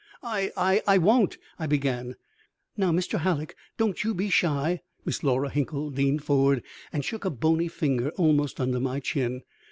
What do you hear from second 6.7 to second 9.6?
and shook a bony finger almost under my chin.